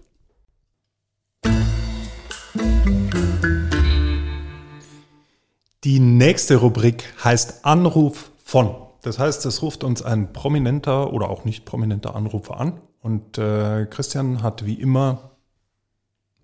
[5.85, 8.75] Die nächste Rubrik heißt Anruf von.
[9.03, 12.81] Das heißt, es ruft uns ein prominenter oder auch nicht prominenter Anrufer an.
[13.01, 15.31] Und äh, Christian hat wie immer.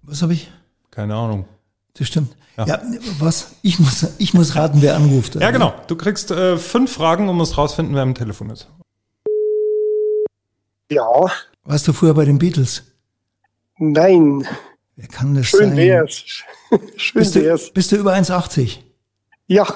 [0.02, 0.50] Was habe ich?
[0.90, 1.46] Keine Ahnung.
[1.94, 2.36] Das stimmt.
[2.56, 2.66] Ja.
[2.66, 2.82] ja.
[3.18, 3.56] was?
[3.62, 5.34] Ich muss, ich muss raten, wer anruft.
[5.34, 5.74] Ja, genau.
[5.88, 8.68] Du kriegst äh, fünf Fragen und musst rausfinden, wer am Telefon ist.
[10.90, 11.08] Ja.
[11.64, 12.84] Warst du früher bei den Beatles?
[13.78, 14.46] Nein.
[14.96, 15.76] Wer kann das Schön sein?
[15.76, 16.24] wär's.
[16.96, 17.70] Schön Bist du, wär's.
[17.72, 18.78] bist du über 1,80?
[19.46, 19.66] Ja,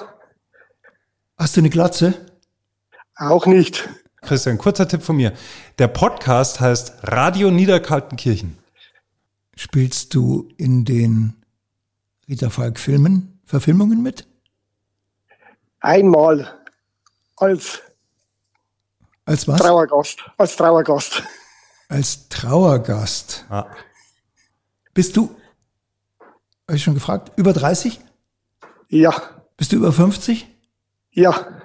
[1.38, 2.14] Hast du eine Glatze?
[3.18, 3.88] Auch nicht.
[4.22, 5.32] Christian, kurzer Tipp von mir.
[5.78, 8.58] Der Podcast heißt Radio Niederkaltenkirchen.
[9.56, 11.34] Spielst du in den
[12.28, 14.26] Rita Falk Filmen, Verfilmungen mit?
[15.80, 16.60] Einmal
[17.36, 17.80] als
[19.24, 19.60] Als was?
[19.60, 20.18] Trauergast.
[20.36, 21.22] Als Trauergast.
[21.88, 23.44] Als Trauergast.
[23.48, 23.66] Ah.
[24.94, 25.34] Bist du,
[26.66, 28.00] habe ich schon gefragt, über 30?
[28.88, 29.14] Ja,
[29.56, 30.46] Bist du über 50?
[31.12, 31.62] ja.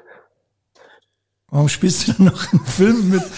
[1.54, 3.22] Warum spielst du dann noch in Filmen mit?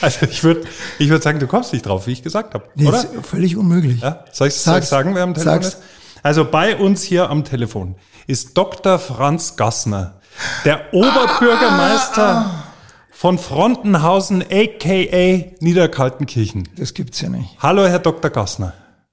[0.00, 0.62] Also ich würde
[0.98, 2.98] ich würd sagen, du kommst nicht drauf, wie ich gesagt habe, Nee, oder?
[2.98, 4.00] ist völlig unmöglich.
[4.00, 4.24] Ja?
[4.32, 4.88] Soll ich Sag's.
[4.88, 5.74] sagen, wer am Telefon Sag's.
[5.76, 5.78] ist?
[6.24, 7.94] Also bei uns hier am Telefon
[8.26, 8.98] ist Dr.
[8.98, 10.14] Franz Gassner,
[10.64, 12.64] der Oberbürgermeister
[13.12, 15.54] von Frontenhausen, a.k.a.
[15.60, 16.68] Niederkaltenkirchen.
[16.76, 17.50] Das gibt's ja nicht.
[17.60, 18.28] Hallo, Herr Dr.
[18.32, 18.72] Gassner.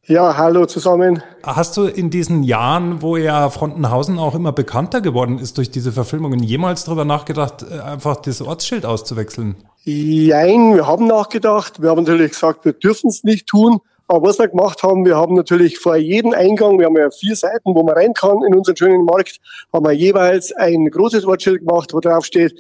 [0.10, 1.22] Ja, hallo zusammen.
[1.44, 5.92] Hast du in diesen Jahren, wo ja Frontenhausen auch immer bekannter geworden ist durch diese
[5.92, 9.56] Verfilmungen, jemals darüber nachgedacht, äh, einfach das Ortsschild auszuwechseln?
[9.84, 11.84] Jein, wir haben nachgedacht.
[11.84, 13.82] Wir haben natürlich gesagt, wir dürfen es nicht tun.
[14.08, 17.36] Aber was wir gemacht haben, wir haben natürlich vor jedem Eingang, wir haben ja vier
[17.36, 19.40] Seiten, wo man rein kann in unseren schönen Markt,
[19.72, 22.60] haben wir jeweils ein großes Wortschild gemacht, wo drauf steht,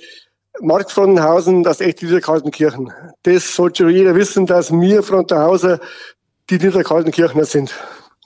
[0.62, 2.94] Markt Frontenhausen, das echte Niederkaltenkirchen.
[3.24, 5.80] Das sollte jeder wissen, dass wir Frontenhauser
[6.50, 7.74] die Niederkaltenkirchner sind.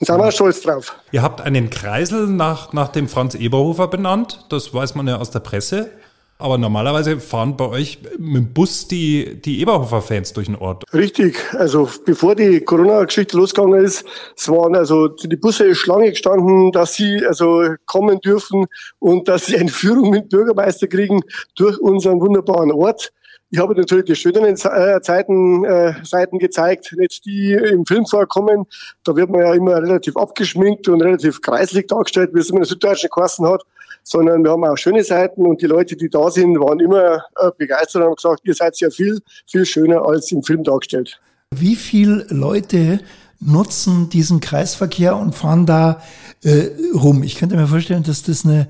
[0.00, 0.96] Und sind wir auch stolz drauf.
[1.12, 5.30] Ihr habt einen Kreisel nach, nach dem Franz Eberhofer benannt, das weiß man ja aus
[5.30, 5.90] der Presse.
[6.36, 10.82] Aber normalerweise fahren bei euch mit dem Bus die, die Eberhofer-Fans durch den Ort.
[10.92, 14.04] Richtig, also bevor die Corona-Geschichte losgegangen ist,
[14.36, 18.66] es waren also die Busse Schlange gestanden, dass sie also kommen dürfen
[18.98, 21.22] und dass sie eine Führung mit Bürgermeister kriegen
[21.54, 23.12] durch unseren wunderbaren Ort.
[23.54, 28.66] Ich habe natürlich die schöneren äh, Zeiten, äh, Seiten gezeigt, nicht die im Film vorkommen.
[29.04, 32.62] Da wird man ja immer relativ abgeschminkt und relativ kreislig dargestellt, wie es immer in
[32.62, 33.62] der Süddeutschen Kassen hat
[34.06, 37.50] sondern wir haben auch schöne Seiten und die Leute, die da sind, waren immer äh,
[37.56, 41.18] begeistert und haben gesagt, ihr seid ja viel, viel schöner als im Film dargestellt.
[41.54, 43.00] Wie viele Leute
[43.40, 46.02] nutzen diesen Kreisverkehr und fahren da
[46.42, 47.22] äh, rum?
[47.22, 48.68] Ich könnte mir vorstellen, dass das ein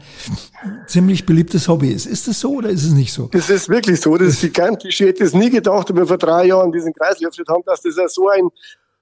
[0.86, 2.06] ziemlich beliebtes Hobby ist.
[2.06, 3.28] Ist das so oder ist es nicht so?
[3.32, 4.16] Das ist wirklich so.
[4.16, 5.00] Das ist gigantisch.
[5.00, 7.82] Ich hätte es nie gedacht, wenn wir vor drei Jahren diesen Kreis geöffnet haben, dass
[7.82, 8.48] das ja so ein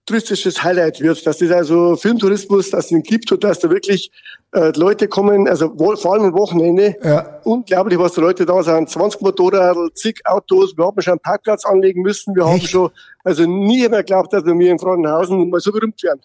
[0.07, 4.11] touristisches Highlight wird, dass das also Filmtourismus, dass es gibt und dass da wirklich
[4.53, 7.41] äh, Leute kommen, also wohl, vor allem am Wochenende, Ja.
[7.45, 11.65] unglaublich, was da Leute da sind, 20 Motorräder, zig Autos, wir haben schon einen Parkplatz
[11.65, 12.71] anlegen müssen, wir haben Echt?
[12.71, 12.91] schon,
[13.25, 16.21] also nie mehr geglaubt, dass wir in Frauenhausen mal so berühmt werden.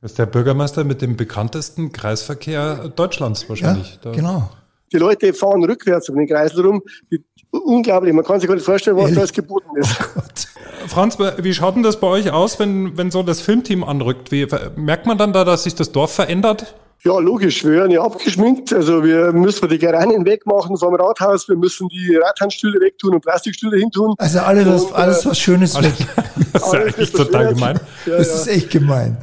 [0.00, 3.98] Das ist der Bürgermeister mit dem bekanntesten Kreisverkehr Deutschlands Ja, wahrscheinlich.
[4.02, 4.50] Da- genau.
[4.92, 8.64] Die Leute fahren rückwärts um den Kreisel rum, die, unglaublich, man kann sich gar nicht
[8.64, 9.98] vorstellen, was da alles geboten ist.
[10.14, 10.48] Gott.
[10.88, 14.32] Franz, wie schaut denn das bei euch aus, wenn, wenn so das Filmteam anrückt?
[14.32, 16.74] Wie, merkt man dann da, dass sich das Dorf verändert?
[17.04, 17.64] Ja, logisch.
[17.64, 18.72] Wir werden ja abgeschminkt.
[18.72, 21.48] Also wir müssen die Geranien wegmachen vom Rathaus.
[21.48, 24.14] Wir müssen die Radhandstühle wegtun und Plastikstühle hintun.
[24.18, 25.94] Also alles, was, Und, äh, alles, was Schönes weg.
[26.52, 27.80] Das ist ja Alles wird total gemein.
[28.04, 28.34] Ja, Das ja.
[28.34, 29.16] ist echt gemein.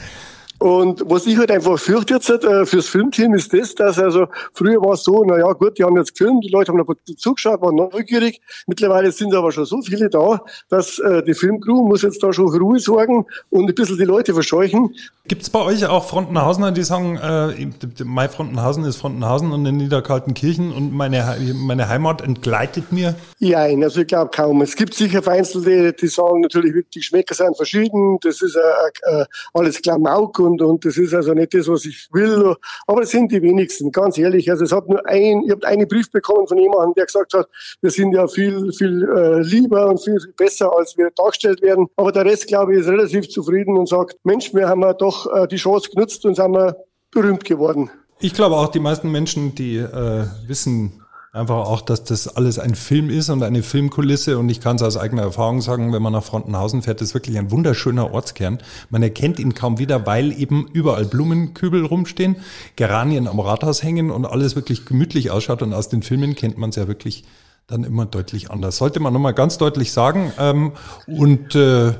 [0.60, 4.82] Und was ich halt einfach fürchte jetzt äh, fürs Filmteam ist das, dass also früher
[4.82, 7.62] war es so, na ja gut, die haben jetzt gefilmt, die Leute haben noch zugeschaut,
[7.62, 8.42] waren neugierig.
[8.68, 12.52] Mittlerweile sind aber schon so viele da, dass äh, die Filmcrew muss jetzt da schon
[12.52, 14.94] für Ruhe sorgen und ein bisschen die Leute verscheuchen.
[15.30, 19.78] Gibt es bei euch auch Frontenhausener, die sagen, äh, mein Frontenhausen ist Frontenhausen und in
[19.78, 23.14] Niederkaltenkirchen und meine, meine Heimat entgleitet mir?
[23.40, 24.64] Nein, also ich glaube kaum.
[24.64, 29.26] Es gibt sicher Vereinzelte, die sagen natürlich, die Geschmäcker sind verschieden, das ist äh, äh,
[29.54, 32.56] alles Klamauk und, und das ist also nicht das, was ich will.
[32.88, 34.50] Aber es sind die wenigsten, ganz ehrlich.
[34.50, 37.48] Also es hat nur ein, ich habe einen Brief bekommen von jemandem, der gesagt hat,
[37.82, 41.88] wir sind ja viel, viel äh, lieber und viel, viel besser, als wir dargestellt werden.
[41.96, 45.32] Aber der Rest, glaube ich, ist relativ zufrieden und sagt, Mensch, wir haben ja doch
[45.34, 46.76] äh, die Chance genutzt und sind wir
[47.12, 47.90] berühmt geworden.
[48.20, 52.76] Ich glaube auch, die meisten Menschen, die äh, wissen einfach auch, dass das alles ein
[52.76, 54.38] Film ist und eine Filmkulisse.
[54.38, 57.38] Und ich kann es aus eigener Erfahrung sagen, wenn man nach Frontenhausen fährt, ist wirklich
[57.38, 58.60] ein wunderschöner Ortskern.
[58.90, 62.38] Man erkennt ihn kaum wieder, weil eben überall Blumenkübel rumstehen,
[62.76, 65.62] Geranien am Rathaus hängen und alles wirklich gemütlich ausschaut.
[65.62, 67.24] Und aus den Filmen kennt man es ja wirklich
[67.68, 68.78] dann immer deutlich anders.
[68.78, 70.34] Sollte man nochmal ganz deutlich sagen.
[70.40, 70.72] Ähm,
[71.06, 71.94] und äh,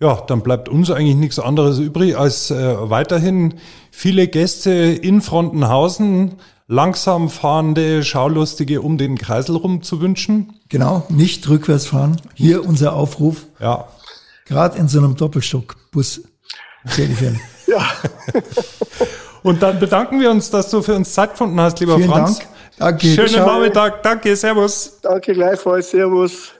[0.00, 3.54] ja, dann bleibt uns eigentlich nichts anderes übrig, als äh, weiterhin
[3.90, 6.32] viele Gäste in Frontenhausen,
[6.66, 10.60] langsam fahrende Schaulustige um den Kreisel rum zu wünschen.
[10.68, 12.20] Genau, nicht rückwärts fahren.
[12.34, 13.46] Hier unser Aufruf.
[13.60, 13.88] Ja,
[14.46, 16.22] Gerade in so einem Doppelstockbus.
[17.66, 17.82] Ja,
[19.42, 22.38] und dann bedanken wir uns, dass du für uns Zeit gefunden hast, lieber Vielen Franz.
[22.40, 22.50] Dank.
[22.78, 23.06] Danke.
[23.06, 23.46] Schönen Ciao.
[23.46, 24.98] Nachmittag, danke, servus.
[25.00, 25.90] danke gleichfalls.
[25.90, 26.52] Servus.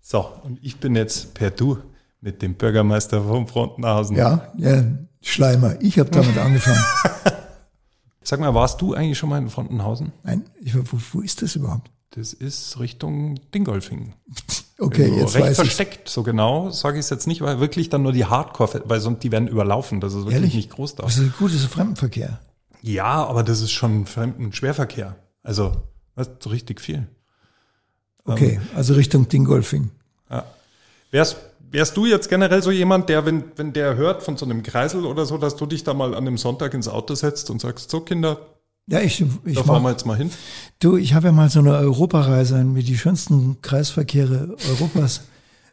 [0.00, 1.78] So, und ich bin jetzt per Du
[2.22, 4.16] mit dem Bürgermeister von Frontenhausen.
[4.16, 4.84] Ja, ja,
[5.20, 5.74] Schleimer.
[5.82, 6.82] Ich habe damit angefangen.
[8.22, 10.12] Sag mal, warst du eigentlich schon mal in Frontenhausen?
[10.22, 11.90] Nein, ich, wo, wo ist das überhaupt?
[12.10, 14.14] Das ist Richtung Dingolfing.
[14.78, 15.56] Okay, Irgendwo jetzt recht weiß ich.
[15.58, 18.98] versteckt, so genau sage ich es jetzt nicht, weil wirklich dann nur die Hardcore, weil
[18.98, 20.00] sonst die werden überlaufen.
[20.00, 20.54] Das ist wirklich Ehrlich?
[20.56, 21.04] nicht groß da.
[21.04, 22.40] Das ist gut, das ist Fremdenverkehr.
[22.80, 25.14] Ja, aber das ist schon fremden Schwerverkehr.
[25.44, 25.84] Also,
[26.16, 27.06] du, so richtig viel.
[28.24, 28.62] Okay, Ähm.
[28.74, 29.92] also Richtung Dingolfing.
[31.12, 31.36] Wärst,
[31.72, 35.04] wärst du jetzt generell so jemand, der, wenn, wenn der hört von so einem Kreisel
[35.04, 37.90] oder so, dass du dich da mal an einem Sonntag ins Auto setzt und sagst,
[37.90, 38.38] so Kinder,
[38.88, 40.30] Ja, ich, ich da fahren wir jetzt mal hin?
[40.80, 45.22] du, ich habe ja mal so eine Europareise mit die schönsten Kreisverkehre Europas.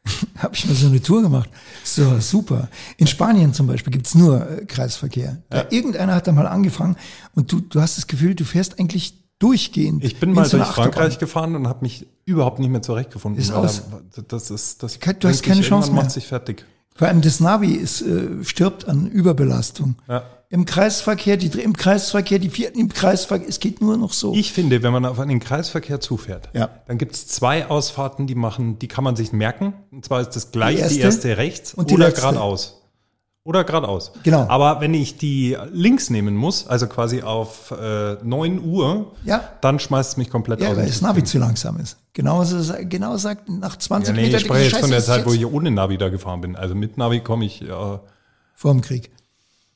[0.38, 1.50] habe ich mal so eine Tour gemacht.
[1.84, 2.70] So, super.
[2.98, 5.44] In Spanien zum Beispiel gibt's nur äh, Kreisverkehr.
[5.50, 6.96] Da Irgendeiner hat da mal angefangen
[7.36, 10.04] und du, du hast das Gefühl, du fährst eigentlich durchgehend.
[10.04, 11.20] Ich bin mal durch Frankreich Achterbahn.
[11.20, 13.42] gefahren und habe mich überhaupt nicht mehr zurechtgefunden.
[13.42, 13.84] Ist aus.
[14.16, 16.02] Da, das ist, das du hast keine Chance mehr.
[16.04, 16.66] macht sich fertig.
[16.96, 19.96] Vor allem das Navi ist, äh, stirbt an Überbelastung.
[20.10, 20.24] Ja.
[20.50, 24.34] Im Kreisverkehr, die im Kreisverkehr, die vierten im Kreisverkehr, es geht nur noch so.
[24.34, 26.70] Ich finde, wenn man auf einen Kreisverkehr zufährt, Ja.
[26.88, 29.74] dann gibt es zwei Ausfahrten, die machen, die kann man sich merken.
[29.92, 32.79] Und zwar ist das gleich Die die erste erste, rechts und die oder geradeaus.
[33.50, 34.12] Oder geradeaus.
[34.22, 34.46] Genau.
[34.48, 39.42] Aber wenn ich die links nehmen muss, also quasi auf äh, 9 Uhr, Ja.
[39.62, 40.78] dann schmeißt es mich komplett ja, aus.
[40.78, 41.98] weil das Navi zu langsam ist.
[42.14, 42.46] Genau,
[42.82, 45.46] genau sagt, nach 20 Ja, nee, ich spreche jetzt von der Zeit, wo jetzt ich
[45.48, 46.56] ohne Navi da gefahren bin.
[46.56, 47.68] Also mit Navi komme ich, äh,
[48.54, 49.10] vor dem Krieg.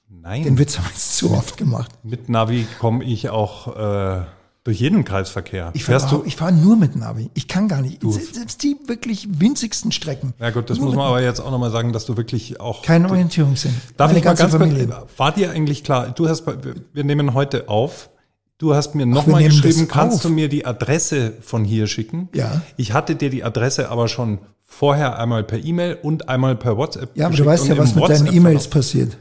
[0.07, 1.89] nein, Den Witz haben wir jetzt zu oft gemacht.
[2.03, 4.21] mit Navi komme ich auch äh,
[4.63, 5.71] durch jeden Kreisverkehr.
[5.73, 6.29] Ich fahre du?
[6.29, 7.29] fahr nur mit Navi.
[7.33, 8.01] Ich kann gar nicht.
[8.01, 10.33] Selbst die wirklich winzigsten Strecken.
[10.39, 12.81] Ja gut, das Nur muss man aber jetzt auch nochmal sagen, dass du wirklich auch
[12.81, 13.73] Keine Orientierungssinn.
[13.97, 14.87] Darf Meine ich mal ganz Familie.
[14.87, 18.09] kurz, war dir eigentlich klar, du hast, wir nehmen heute auf,
[18.57, 20.21] du hast mir nochmal geschrieben, kannst auf.
[20.23, 22.29] du mir die Adresse von hier schicken?
[22.33, 22.61] Ja.
[22.77, 27.09] Ich hatte dir die Adresse aber schon vorher einmal per E-Mail und einmal per WhatsApp
[27.15, 29.17] Ja, aber du weißt ja, was mit deinen WhatsApp E-Mails passiert.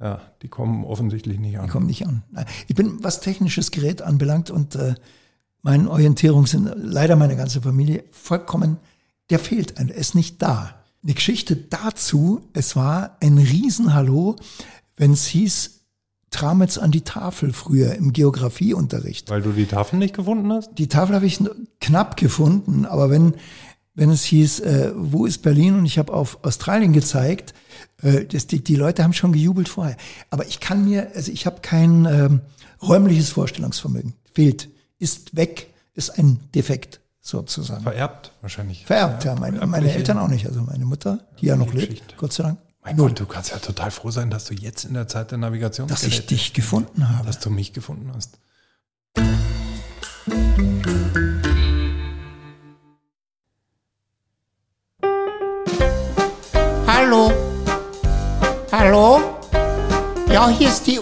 [0.00, 1.66] Ja, die kommen offensichtlich nicht an.
[1.66, 2.22] Die kommen nicht an.
[2.66, 4.94] Ich bin, was technisches Gerät anbelangt und äh,
[5.62, 8.78] mein Orientierungssinn, leider meine ganze Familie, vollkommen,
[9.30, 10.74] der fehlt, er ist nicht da.
[11.02, 14.36] Eine Geschichte dazu, es war ein Riesenhallo,
[14.96, 15.80] wenn es hieß,
[16.30, 19.30] Trametz an die Tafel früher im Geografieunterricht.
[19.30, 20.70] Weil du die Tafel nicht gefunden hast?
[20.76, 21.38] Die Tafel habe ich
[21.80, 23.34] knapp gefunden, aber wenn,
[23.94, 27.54] wenn es hieß, äh, wo ist Berlin und ich habe auf Australien gezeigt,
[28.02, 29.96] das, die, die Leute haben schon gejubelt vorher.
[30.30, 32.40] Aber ich kann mir, also ich habe kein ähm,
[32.82, 34.14] räumliches Vorstellungsvermögen.
[34.32, 37.82] Fehlt, ist weg, ist ein Defekt sozusagen.
[37.82, 38.84] Vererbt wahrscheinlich.
[38.84, 39.34] Vererbt, ja.
[39.34, 40.46] Meine, meine Eltern auch nicht.
[40.46, 42.14] Also meine Mutter, die ja noch lebt, Geschichte.
[42.18, 44.94] Gott sei Dank, Mein Gott, du kannst ja total froh sein, dass du jetzt in
[44.94, 47.26] der Zeit der Navigation dass ich dich gefunden habe.
[47.26, 48.38] dass du mich gefunden hast.
[58.84, 59.18] Hallo?
[60.30, 61.00] Ja, hier ist die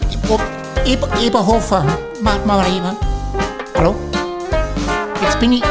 [0.86, 1.84] Eber, Eberhofer.
[2.20, 2.96] Warte mal eben.
[3.74, 3.96] Hallo?
[5.20, 5.64] Jetzt bin ich.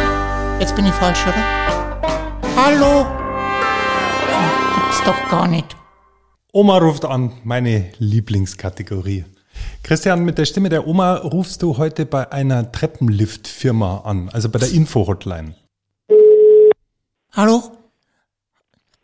[0.59, 1.41] Jetzt bin ich falsch, oder?
[2.57, 3.05] Hallo?
[4.75, 5.77] Gibt's doch gar nicht.
[6.51, 9.23] Oma ruft an, meine Lieblingskategorie.
[9.81, 14.59] Christian, mit der Stimme der Oma rufst du heute bei einer Treppenlift-Firma an, also bei
[14.59, 15.55] der Info-Hotline.
[17.31, 17.71] Hallo?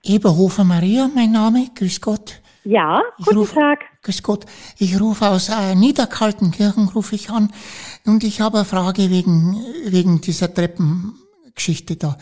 [0.03, 1.69] Eberhofer Maria, mein Name.
[1.73, 2.41] Grüß Gott.
[2.67, 3.79] Ja, guten ruf- Tag.
[4.03, 4.45] Grüß Gott.
[4.77, 7.53] Ich rufe aus äh, Niederkaltenkirchen, rufe ich an.
[8.05, 12.17] Und ich habe eine Frage wegen, wegen dieser Treppengeschichte da.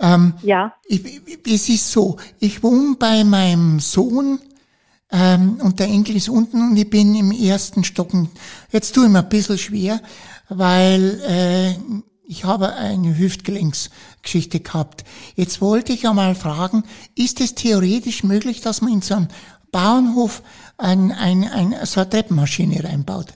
[0.00, 4.40] Ähm, Ja, ich, ich- es ist so, ich wohne bei meinem Sohn
[5.12, 8.30] ähm, und der Enkel ist unten und ich bin im ersten Stocken.
[8.72, 10.00] Jetzt tue ich mir ein bisschen schwer,
[10.48, 11.74] weil äh,
[12.26, 15.04] ich habe eine Hüftgelenksgeschichte gehabt.
[15.36, 16.82] Jetzt wollte ich einmal fragen,
[17.14, 19.28] ist es theoretisch möglich, dass man in so einem
[19.74, 20.42] Bauernhof
[20.78, 23.26] ein, ein, ein, so eine Treppenmaschine reinbaut?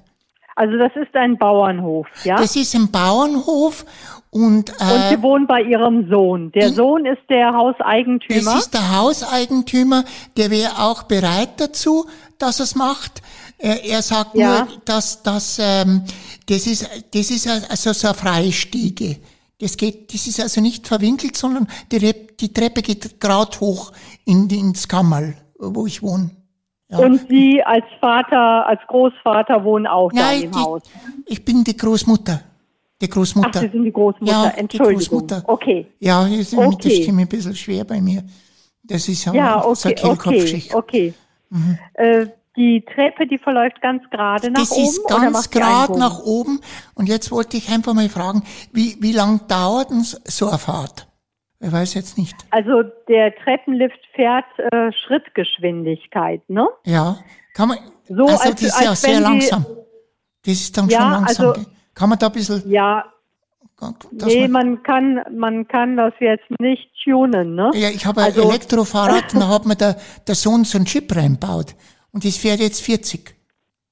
[0.58, 2.36] also das ist ein Bauernhof, ja?
[2.36, 3.84] Das ist ein Bauernhof
[4.30, 6.50] und, Und äh, Sie wohnen bei Ihrem Sohn.
[6.52, 8.52] Der Sohn ist der Hauseigentümer.
[8.52, 10.04] Das ist der Hauseigentümer,
[10.36, 12.06] der wäre auch bereit dazu,
[12.38, 13.22] dass er es macht.
[13.58, 14.64] Er, er sagt Ja.
[14.64, 16.02] nur, dass, dass ähm,
[16.48, 19.16] das ist das ist also so eine freie Stiege.
[19.60, 23.92] Das geht, das ist also nicht verwinkelt, sondern die, die Treppe geht gerade hoch
[24.24, 26.30] in, ins Kammerl, wo ich wohne.
[26.90, 26.98] Ja.
[26.98, 30.82] Und Sie als Vater, als Großvater wohnen auch da Nein, im die, Haus.
[31.26, 32.40] ich bin die Großmutter.
[33.00, 33.60] Die Ach, Großmutter.
[33.60, 34.32] Sie sind die Großmutter.
[34.32, 34.94] Ja, die Entschuldigung.
[34.98, 35.42] Großmutter.
[35.46, 35.86] Okay.
[36.00, 37.02] Ja, ist mit der Okay.
[37.02, 38.24] Stimme ein bisschen schwer bei mir.
[38.82, 41.14] Das ist aber Ja, okay, okay, okay.
[41.94, 45.98] Äh, die Treppe, die verläuft ganz gerade nach Das oben ist oder ganz die gerade
[45.98, 46.60] nach oben.
[46.94, 48.42] Und jetzt wollte ich einfach mal fragen,
[48.72, 51.07] wie, wie lang dauert denn so eine Fahrt?
[51.60, 52.36] Ich weiß jetzt nicht.
[52.50, 56.68] Also der Treppenlift fährt äh, Schrittgeschwindigkeit, ne?
[56.84, 57.16] Ja.
[57.54, 59.66] Kann man, So, also als- das ist ja sehr wenn die- langsam.
[60.44, 61.46] Das ist dann Ja, schon langsam.
[61.48, 62.70] also- kann man da ein bisschen.
[62.70, 63.04] Ja,
[64.12, 67.70] dass nee, man, man kann, man kann das jetzt nicht tunen, ne?
[67.74, 70.84] ja, ich habe ein also- Elektrofahrrad und da hat mir der, der Sohn so einen
[70.86, 71.74] Chip reinbaut.
[72.12, 73.34] Und das fährt jetzt 40.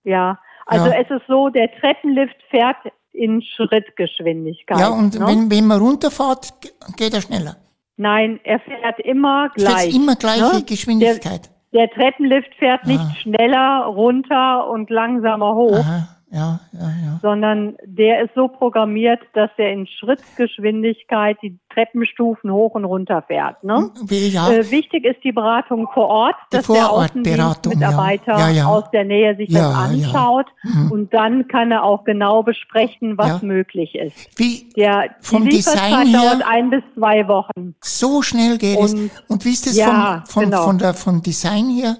[0.04, 1.00] Ja, also Ja.
[1.00, 2.76] es ist so, der Treppenlift fährt
[3.16, 4.78] in Schrittgeschwindigkeit.
[4.78, 5.26] Ja, und ne?
[5.26, 7.56] wenn, wenn man runterfährt, ge- geht er schneller.
[7.96, 9.86] Nein, er fährt immer gleich.
[9.86, 10.62] wird immer gleiche ne?
[10.64, 11.50] Geschwindigkeit.
[11.72, 12.88] Der, der Treppenlift fährt Ah.
[12.88, 17.18] nicht schneller runter und langsamer hoch, Aha, ja, ja, ja.
[17.22, 23.62] sondern der ist so programmiert, dass er in Schrittgeschwindigkeit die Treppenstufen hoch und runter fährt.
[23.64, 23.90] Ne?
[24.08, 24.50] Ja.
[24.50, 28.50] Äh, wichtig ist die Beratung vor Ort, Die dass der Vorortberatung, Außendienstmitarbeiter ja.
[28.50, 30.90] Ja, aus der Nähe sich das anschaut Mhm.
[30.90, 33.46] und dann kann er auch genau besprechen, was Ja.
[33.46, 34.38] möglich ist.
[34.38, 37.74] Wie Der, vom die Lieferzeit Design her- dauert ein bis zwei Wochen.
[37.80, 38.94] so schnell geht es.
[38.94, 40.62] Und- Und wie ist das Ja, vom, vom, genau.
[40.64, 41.96] von der, vom Design her?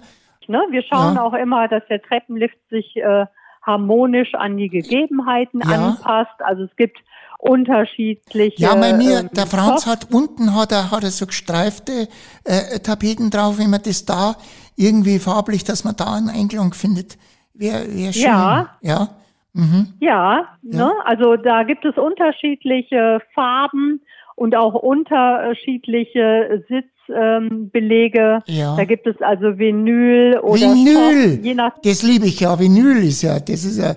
[0.49, 0.61] Ne?
[0.71, 3.27] Wir schauen auch immer, dass der Treppenlift sich äh,
[3.67, 5.89] harmonisch an die Gegebenheiten Ja.
[5.89, 6.41] anpasst.
[6.41, 6.99] Also es gibt
[7.39, 8.63] unterschiedliche.
[8.63, 12.09] Ja, bei mir, ähm, der Franz hat unten hat er, hat er so gestreifte
[12.45, 14.37] äh, Tapeten drauf, wenn man das da
[14.77, 17.19] irgendwie farblich, dass man da einen Einklang findet.
[17.55, 18.23] Wäre wär schön.
[18.23, 18.69] Ja.
[18.83, 19.09] Ja.
[20.01, 20.93] Ja, Ne?
[21.07, 24.03] also da gibt es unterschiedliche Farben
[24.35, 26.96] und auch unterschiedliche Sitzbelege.
[27.09, 28.41] Ähm, Belege.
[28.47, 28.77] Ja.
[28.77, 31.31] Da gibt es also Vinyl oder Vinyl!
[31.33, 32.59] Soft, je nach Das liebe ich ja.
[32.59, 33.95] Vinyl ist ja, das ist ja,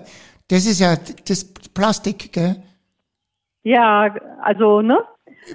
[0.48, 0.96] das ist ja
[1.28, 1.44] das
[1.74, 2.56] Plastik, gell?
[3.62, 4.98] ja, also ne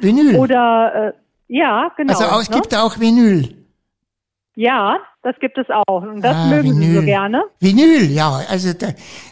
[0.01, 0.35] Vinyl.
[0.37, 1.13] oder äh,
[1.47, 2.13] ja genau.
[2.13, 2.55] also auch, es ne?
[2.57, 3.55] gibt auch Vinyl.
[4.55, 6.95] ja, das gibt es auch und das Ah, mögen Sie Vinyl.
[7.01, 7.43] so gerne.
[7.59, 8.41] Vinyl, ja.
[8.49, 8.87] Also da,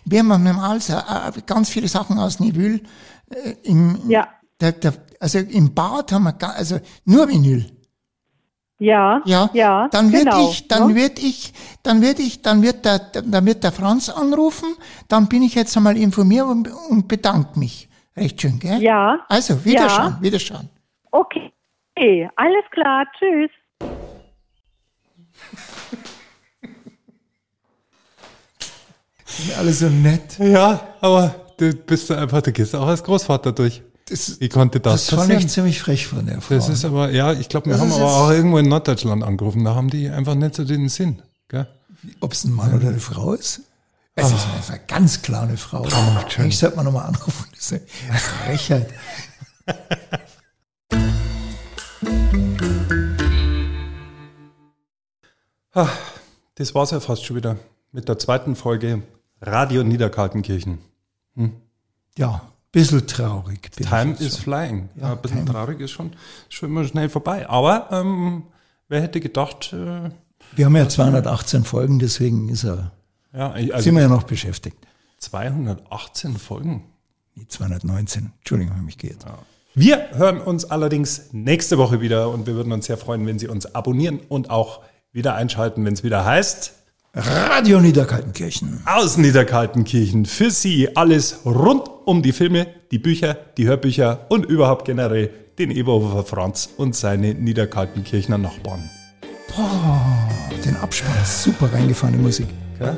[0.06, 2.82] wir haben mit dem Alsa äh, ganz viele Sachen aus Vinyl.
[3.30, 7.66] Äh, im, Ja, da, da, also im Bad haben wir, also nur Vinyl.
[8.84, 9.88] Ja, Ja, ja.
[9.92, 10.96] dann wird genau, ich, dann ne?
[10.96, 14.76] wird ich, dann wird ich, dann wird der, dann wird der Franz anrufen,
[15.08, 17.90] dann bin ich jetzt einmal informiert und, und bedanke mich.
[18.16, 18.82] Recht schön, gell?
[18.82, 20.22] Ja, Also, wiederschauen, Ja.
[20.22, 20.70] wiederschauen.
[21.12, 21.52] okay.
[21.96, 23.52] Okay, alles klar, tschüss.
[29.58, 30.38] Alles so nett.
[30.40, 33.82] Ja, aber du bist einfach, du gehst auch als Großvater durch.
[34.10, 35.40] Das, Wie konnte das, Das fand passieren?
[35.42, 36.56] ich ziemlich frech von der Frau.
[36.56, 39.64] Das ist aber, ja, ich glaube, wir Das haben aber auch irgendwo in Norddeutschland angerufen.
[39.64, 41.22] Da haben die einfach nicht so den Sinn.
[42.20, 43.62] Ob es ein Mann oder eine Frau ist?
[44.16, 45.88] Es ist einfach ganz klar eine Frau.
[46.46, 47.46] Ich sollte man nochmal anrufen.
[47.56, 47.82] Das eine
[48.20, 48.90] Frechheit.
[56.56, 57.58] Das war's ja fast schon wieder
[57.92, 59.02] mit der zweiten Folge
[59.42, 60.80] Radio Niederkaltenkirchen.
[62.18, 62.42] Ja,
[62.74, 63.70] bisschen traurig.
[63.78, 64.42] bin Time is so.
[64.42, 64.90] flying.
[65.00, 65.52] Ja, ein bisschen Time.
[65.52, 66.12] traurig ist schon,
[66.50, 67.48] schon immer schnell vorbei.
[67.48, 68.44] Aber ähm,
[68.90, 70.10] wer hätte gedacht, äh,
[70.56, 72.92] Wir haben ja 218 Folgen, deswegen ist er,
[73.34, 74.78] ja, ich- sind also wir ja noch beschäftigt.
[75.20, 76.84] 218 Folgen.
[77.36, 78.32] Die 219.
[78.40, 79.26] Entschuldigung, habe mich geirrt.
[79.74, 83.48] Wir hören uns allerdings nächste Woche wieder und wir würden uns sehr freuen, wenn Sie
[83.48, 84.82] uns abonnieren und auch
[85.14, 86.74] wieder einschalten, wenn es wieder heißt
[87.16, 88.82] Radio Niederkaltenkirchen.
[88.86, 90.26] aus Niederkaltenkirchen.
[90.26, 95.72] Für Sie alles rund um die Filme, die Bücher, die Hörbücher und überhaupt generell den
[95.72, 98.90] Eberhofer Franz und seine Niederkaltenkirchener Nachbarn.
[100.66, 102.48] Den Abspann, super reingefahrene Musik.
[102.80, 102.96] Ja,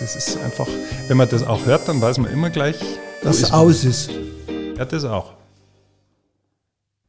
[0.00, 0.66] das ist einfach,
[1.08, 3.60] wenn man das auch hört, dann weiß man immer gleich, wo Das ist man.
[3.60, 4.10] aus ist.
[4.76, 5.34] Ja, das auch.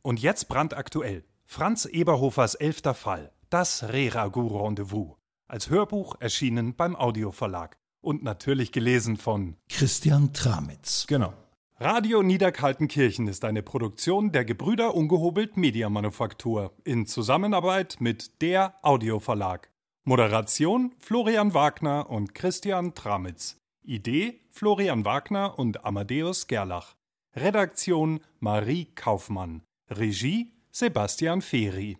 [0.01, 1.23] Und jetzt brandaktuell.
[1.45, 3.31] Franz Eberhofers elfter Fall.
[3.49, 5.15] Das Reragu-Rendezvous.
[5.47, 7.77] Als Hörbuch erschienen beim Audioverlag.
[8.07, 11.07] Und natürlich gelesen von Christian Tramitz.
[11.07, 11.33] Genau.
[11.77, 19.69] Radio Niederkaltenkirchen ist eine Produktion der Gebrüder Ungehobelt Mediamanufaktur in Zusammenarbeit mit der Audioverlag.
[20.05, 23.57] Moderation Florian Wagner und Christian Tramitz.
[23.83, 26.95] Idee Florian Wagner und Amadeus Gerlach.
[27.35, 29.63] Redaktion Marie Kaufmann.
[29.89, 31.97] Regie Sebastian Feri.